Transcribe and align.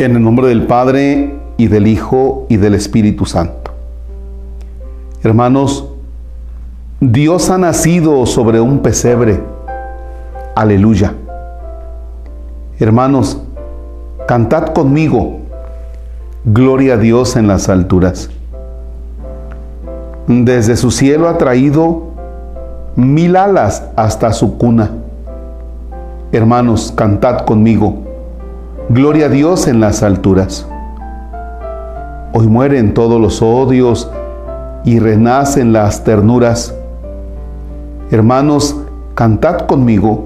En 0.00 0.16
el 0.16 0.22
nombre 0.22 0.48
del 0.48 0.66
Padre 0.66 1.34
y 1.58 1.68
del 1.68 1.86
Hijo 1.86 2.46
y 2.48 2.56
del 2.56 2.74
Espíritu 2.74 3.26
Santo. 3.26 3.70
Hermanos, 5.22 5.90
Dios 7.00 7.50
ha 7.50 7.58
nacido 7.58 8.24
sobre 8.24 8.62
un 8.62 8.78
pesebre. 8.78 9.42
Aleluya. 10.56 11.12
Hermanos, 12.78 13.42
cantad 14.26 14.68
conmigo. 14.68 15.40
Gloria 16.46 16.94
a 16.94 16.96
Dios 16.96 17.36
en 17.36 17.46
las 17.46 17.68
alturas. 17.68 18.30
Desde 20.26 20.76
su 20.76 20.90
cielo 20.90 21.28
ha 21.28 21.36
traído 21.36 22.04
mil 22.96 23.36
alas 23.36 23.84
hasta 23.96 24.32
su 24.32 24.56
cuna. 24.56 24.92
Hermanos, 26.32 26.90
cantad 26.96 27.44
conmigo. 27.44 28.09
Gloria 28.92 29.26
a 29.26 29.28
Dios 29.28 29.68
en 29.68 29.78
las 29.78 30.02
alturas. 30.02 30.66
Hoy 32.32 32.48
mueren 32.48 32.92
todos 32.92 33.20
los 33.20 33.40
odios 33.40 34.10
y 34.84 34.98
renacen 34.98 35.72
las 35.72 36.02
ternuras. 36.02 36.74
Hermanos, 38.10 38.74
cantad 39.14 39.68
conmigo. 39.68 40.24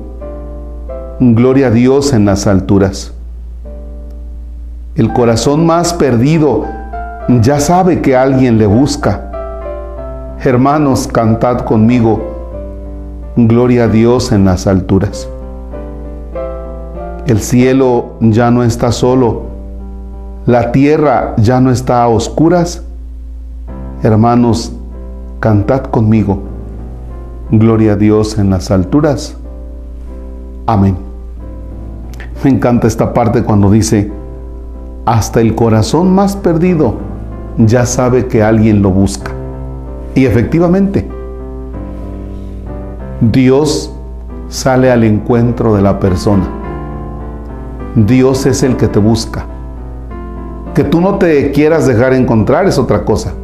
Gloria 1.20 1.66
a 1.66 1.70
Dios 1.72 2.14
en 2.14 2.24
las 2.24 2.46
alturas. 2.46 3.12
El 4.94 5.12
corazón 5.12 5.66
más 5.66 5.92
perdido 5.92 6.64
ya 7.42 7.60
sabe 7.60 8.00
que 8.00 8.16
alguien 8.16 8.56
le 8.56 8.64
busca. 8.64 9.30
Hermanos, 10.42 11.06
cantad 11.06 11.66
conmigo. 11.66 12.18
Gloria 13.36 13.84
a 13.84 13.88
Dios 13.88 14.32
en 14.32 14.46
las 14.46 14.66
alturas. 14.66 15.28
El 17.26 17.40
cielo 17.40 18.16
ya 18.20 18.50
no 18.50 18.62
está 18.62 18.92
solo. 18.92 19.44
La 20.44 20.72
tierra 20.72 21.34
ya 21.38 21.58
no 21.58 21.70
está 21.70 22.02
a 22.02 22.08
oscuras. 22.08 22.82
Hermanos, 24.02 24.74
cantad 25.40 25.84
conmigo. 25.84 26.42
Gloria 27.50 27.92
a 27.94 27.96
Dios 27.96 28.36
en 28.38 28.50
las 28.50 28.70
alturas. 28.70 29.38
Amén. 30.66 30.96
Me 32.42 32.50
encanta 32.50 32.86
esta 32.86 33.14
parte 33.14 33.42
cuando 33.42 33.70
dice, 33.70 34.12
hasta 35.06 35.40
el 35.40 35.54
corazón 35.54 36.14
más 36.14 36.36
perdido 36.36 36.96
ya 37.56 37.86
sabe 37.86 38.26
que 38.26 38.42
alguien 38.42 38.82
lo 38.82 38.90
busca. 38.90 39.30
Y 40.14 40.26
efectivamente, 40.26 41.08
Dios 43.22 43.94
sale 44.48 44.92
al 44.92 45.04
encuentro 45.04 45.74
de 45.74 45.80
la 45.80 45.98
persona 45.98 46.63
Dios 47.94 48.44
es 48.46 48.64
el 48.64 48.76
que 48.76 48.88
te 48.88 48.98
busca. 48.98 49.46
Que 50.74 50.82
tú 50.82 51.00
no 51.00 51.18
te 51.18 51.52
quieras 51.52 51.86
dejar 51.86 52.12
encontrar 52.12 52.66
es 52.66 52.76
otra 52.76 53.04
cosa. 53.04 53.34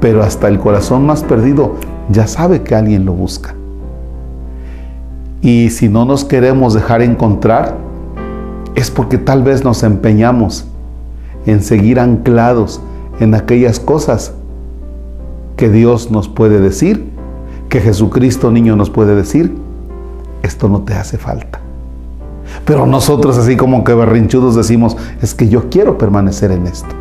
Pero 0.00 0.22
hasta 0.22 0.48
el 0.48 0.58
corazón 0.58 1.06
más 1.06 1.22
perdido 1.22 1.74
ya 2.10 2.26
sabe 2.26 2.62
que 2.62 2.74
alguien 2.74 3.04
lo 3.04 3.12
busca. 3.12 3.54
Y 5.40 5.70
si 5.70 5.88
no 5.88 6.04
nos 6.04 6.24
queremos 6.24 6.74
dejar 6.74 7.00
encontrar, 7.00 7.76
es 8.74 8.90
porque 8.90 9.18
tal 9.18 9.44
vez 9.44 9.62
nos 9.62 9.84
empeñamos 9.84 10.66
en 11.46 11.62
seguir 11.62 12.00
anclados 12.00 12.80
en 13.20 13.34
aquellas 13.34 13.78
cosas 13.78 14.32
que 15.56 15.68
Dios 15.68 16.10
nos 16.10 16.28
puede 16.28 16.60
decir, 16.60 17.08
que 17.68 17.80
Jesucristo 17.80 18.50
niño 18.50 18.74
nos 18.74 18.90
puede 18.90 19.14
decir, 19.14 19.56
esto 20.42 20.68
no 20.68 20.82
te 20.82 20.94
hace 20.94 21.18
falta. 21.18 21.60
Pero 22.68 22.86
nosotros 22.86 23.38
así 23.38 23.56
como 23.56 23.82
que 23.82 23.94
berrinchudos 23.94 24.54
decimos, 24.54 24.94
es 25.22 25.34
que 25.34 25.48
yo 25.48 25.70
quiero 25.70 25.96
permanecer 25.96 26.52
en 26.52 26.66
esto. 26.66 26.94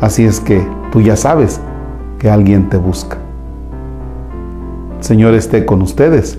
Así 0.00 0.24
es 0.24 0.40
que 0.40 0.66
tú 0.90 1.02
ya 1.02 1.16
sabes 1.16 1.60
que 2.18 2.30
alguien 2.30 2.70
te 2.70 2.78
busca. 2.78 3.18
Señor 5.00 5.34
esté 5.34 5.66
con 5.66 5.82
ustedes. 5.82 6.38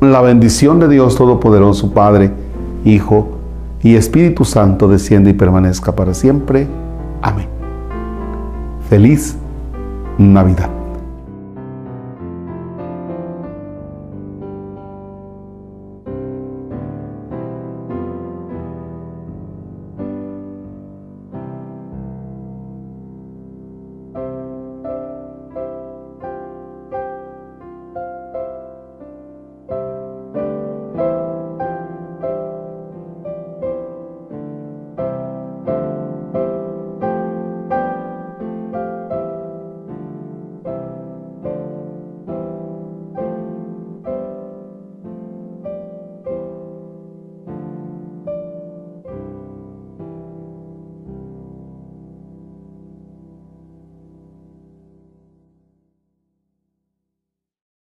La 0.00 0.20
bendición 0.20 0.78
de 0.78 0.88
Dios 0.88 1.16
Todopoderoso, 1.16 1.92
Padre, 1.92 2.30
Hijo 2.84 3.26
y 3.82 3.96
Espíritu 3.96 4.44
Santo 4.44 4.86
desciende 4.86 5.30
y 5.30 5.34
permanezca 5.34 5.96
para 5.96 6.14
siempre. 6.14 6.68
Amén. 7.22 7.48
Feliz 8.88 9.36
Navidad. 10.16 10.83